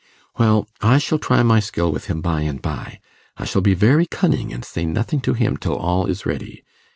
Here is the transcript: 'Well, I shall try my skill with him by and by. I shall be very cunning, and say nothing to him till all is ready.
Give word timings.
'Well, 0.39 0.67
I 0.81 0.97
shall 0.97 1.19
try 1.19 1.43
my 1.43 1.59
skill 1.59 1.91
with 1.91 2.05
him 2.05 2.21
by 2.21 2.41
and 2.41 2.59
by. 2.59 2.99
I 3.37 3.45
shall 3.45 3.61
be 3.61 3.75
very 3.75 4.07
cunning, 4.07 4.51
and 4.51 4.65
say 4.65 4.83
nothing 4.83 5.21
to 5.21 5.33
him 5.35 5.57
till 5.57 5.75
all 5.75 6.07
is 6.07 6.25
ready. 6.25 6.63